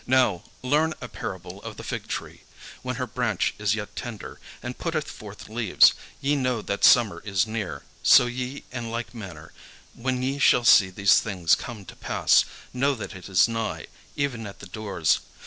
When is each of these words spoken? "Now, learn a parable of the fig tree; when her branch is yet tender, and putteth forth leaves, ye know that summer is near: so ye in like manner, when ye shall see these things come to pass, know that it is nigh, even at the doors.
"Now, 0.07 0.41
learn 0.63 0.95
a 0.99 1.07
parable 1.07 1.61
of 1.61 1.77
the 1.77 1.83
fig 1.83 2.07
tree; 2.07 2.41
when 2.81 2.95
her 2.95 3.05
branch 3.05 3.53
is 3.59 3.75
yet 3.75 3.95
tender, 3.95 4.39
and 4.63 4.75
putteth 4.79 5.07
forth 5.11 5.47
leaves, 5.47 5.93
ye 6.19 6.35
know 6.35 6.63
that 6.63 6.83
summer 6.83 7.21
is 7.23 7.45
near: 7.45 7.83
so 8.01 8.25
ye 8.25 8.63
in 8.71 8.89
like 8.89 9.13
manner, 9.13 9.53
when 9.93 10.23
ye 10.23 10.39
shall 10.39 10.65
see 10.65 10.89
these 10.89 11.19
things 11.19 11.53
come 11.53 11.85
to 11.85 11.95
pass, 11.95 12.45
know 12.73 12.95
that 12.95 13.13
it 13.15 13.29
is 13.29 13.47
nigh, 13.47 13.85
even 14.15 14.47
at 14.47 14.57
the 14.57 14.65
doors. 14.65 15.19